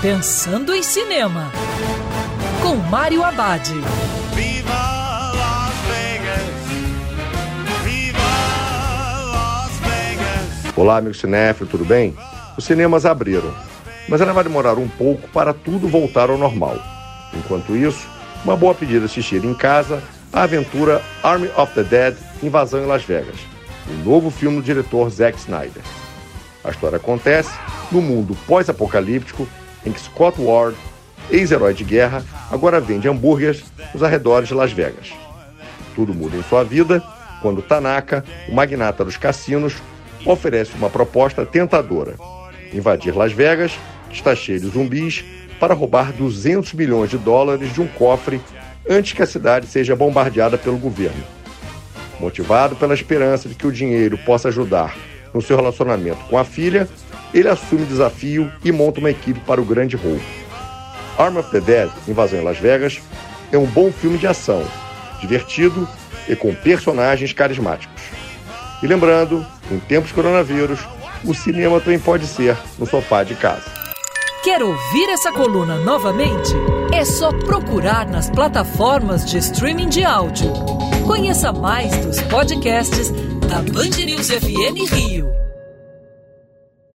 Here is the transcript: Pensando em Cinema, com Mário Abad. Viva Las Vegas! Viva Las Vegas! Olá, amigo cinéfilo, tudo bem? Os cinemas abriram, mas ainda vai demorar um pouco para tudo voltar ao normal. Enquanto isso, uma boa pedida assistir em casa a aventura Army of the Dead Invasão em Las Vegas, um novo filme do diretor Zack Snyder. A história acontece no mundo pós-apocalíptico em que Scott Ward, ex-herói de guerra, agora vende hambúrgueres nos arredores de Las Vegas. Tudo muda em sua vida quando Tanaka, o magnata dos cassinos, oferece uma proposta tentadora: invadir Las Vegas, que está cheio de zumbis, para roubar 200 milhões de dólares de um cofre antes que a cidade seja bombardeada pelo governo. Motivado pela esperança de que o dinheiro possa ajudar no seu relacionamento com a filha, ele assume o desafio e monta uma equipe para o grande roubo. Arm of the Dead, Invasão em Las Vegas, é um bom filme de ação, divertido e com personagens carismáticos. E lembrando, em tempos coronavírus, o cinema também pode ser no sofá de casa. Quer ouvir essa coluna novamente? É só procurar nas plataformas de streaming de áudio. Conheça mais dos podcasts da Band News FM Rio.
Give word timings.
Pensando 0.00 0.72
em 0.72 0.80
Cinema, 0.80 1.50
com 2.62 2.76
Mário 2.76 3.24
Abad. 3.24 3.68
Viva 4.32 5.32
Las 5.34 5.74
Vegas! 5.88 7.82
Viva 7.82 8.18
Las 9.32 9.72
Vegas! 9.80 10.76
Olá, 10.76 10.98
amigo 10.98 11.14
cinéfilo, 11.14 11.68
tudo 11.68 11.84
bem? 11.84 12.16
Os 12.56 12.64
cinemas 12.64 13.04
abriram, 13.04 13.52
mas 14.08 14.20
ainda 14.20 14.32
vai 14.32 14.44
demorar 14.44 14.74
um 14.74 14.86
pouco 14.86 15.26
para 15.30 15.52
tudo 15.52 15.88
voltar 15.88 16.30
ao 16.30 16.38
normal. 16.38 16.76
Enquanto 17.34 17.74
isso, 17.74 18.06
uma 18.44 18.56
boa 18.56 18.76
pedida 18.76 19.06
assistir 19.06 19.44
em 19.44 19.52
casa 19.52 20.00
a 20.32 20.44
aventura 20.44 21.02
Army 21.24 21.50
of 21.56 21.74
the 21.74 21.82
Dead 21.82 22.16
Invasão 22.40 22.84
em 22.84 22.86
Las 22.86 23.02
Vegas, 23.02 23.40
um 23.90 24.04
novo 24.08 24.30
filme 24.30 24.58
do 24.58 24.62
diretor 24.62 25.10
Zack 25.10 25.36
Snyder. 25.40 25.82
A 26.62 26.70
história 26.70 26.98
acontece 26.98 27.50
no 27.90 28.00
mundo 28.00 28.38
pós-apocalíptico 28.46 29.48
em 29.88 29.92
que 29.92 30.00
Scott 30.00 30.40
Ward, 30.40 30.76
ex-herói 31.30 31.74
de 31.74 31.84
guerra, 31.84 32.24
agora 32.50 32.80
vende 32.80 33.08
hambúrgueres 33.08 33.64
nos 33.92 34.02
arredores 34.02 34.48
de 34.48 34.54
Las 34.54 34.72
Vegas. 34.72 35.12
Tudo 35.94 36.14
muda 36.14 36.36
em 36.36 36.42
sua 36.42 36.62
vida 36.62 37.02
quando 37.42 37.62
Tanaka, 37.62 38.24
o 38.48 38.54
magnata 38.54 39.04
dos 39.04 39.16
cassinos, 39.16 39.74
oferece 40.24 40.72
uma 40.76 40.90
proposta 40.90 41.44
tentadora: 41.46 42.14
invadir 42.72 43.16
Las 43.16 43.32
Vegas, 43.32 43.72
que 44.08 44.16
está 44.16 44.34
cheio 44.34 44.60
de 44.60 44.68
zumbis, 44.68 45.24
para 45.58 45.74
roubar 45.74 46.12
200 46.12 46.72
milhões 46.74 47.10
de 47.10 47.18
dólares 47.18 47.72
de 47.72 47.80
um 47.80 47.86
cofre 47.86 48.40
antes 48.88 49.12
que 49.12 49.22
a 49.22 49.26
cidade 49.26 49.66
seja 49.66 49.96
bombardeada 49.96 50.56
pelo 50.56 50.78
governo. 50.78 51.22
Motivado 52.20 52.74
pela 52.76 52.94
esperança 52.94 53.48
de 53.48 53.54
que 53.54 53.66
o 53.66 53.72
dinheiro 53.72 54.18
possa 54.18 54.48
ajudar 54.48 54.96
no 55.32 55.42
seu 55.42 55.56
relacionamento 55.56 56.24
com 56.28 56.38
a 56.38 56.44
filha, 56.44 56.88
ele 57.32 57.48
assume 57.48 57.82
o 57.82 57.86
desafio 57.86 58.50
e 58.64 58.72
monta 58.72 59.00
uma 59.00 59.10
equipe 59.10 59.40
para 59.40 59.60
o 59.60 59.64
grande 59.64 59.96
roubo. 59.96 60.22
Arm 61.18 61.36
of 61.36 61.50
the 61.50 61.60
Dead, 61.60 61.90
Invasão 62.06 62.40
em 62.40 62.44
Las 62.44 62.58
Vegas, 62.58 63.00
é 63.50 63.58
um 63.58 63.66
bom 63.66 63.90
filme 63.90 64.18
de 64.18 64.26
ação, 64.26 64.64
divertido 65.20 65.88
e 66.28 66.36
com 66.36 66.54
personagens 66.54 67.32
carismáticos. 67.32 68.02
E 68.82 68.86
lembrando, 68.86 69.44
em 69.70 69.78
tempos 69.78 70.12
coronavírus, 70.12 70.80
o 71.24 71.34
cinema 71.34 71.80
também 71.80 71.98
pode 71.98 72.26
ser 72.26 72.56
no 72.78 72.86
sofá 72.86 73.24
de 73.24 73.34
casa. 73.34 73.64
Quer 74.44 74.62
ouvir 74.62 75.10
essa 75.10 75.32
coluna 75.32 75.76
novamente? 75.78 76.52
É 76.92 77.04
só 77.04 77.32
procurar 77.32 78.06
nas 78.06 78.30
plataformas 78.30 79.28
de 79.28 79.38
streaming 79.38 79.88
de 79.88 80.04
áudio. 80.04 80.52
Conheça 81.06 81.52
mais 81.52 81.90
dos 82.04 82.20
podcasts 82.22 83.10
da 83.48 83.56
Band 83.56 83.96
News 84.04 84.30
FM 84.30 84.92
Rio. 84.92 85.47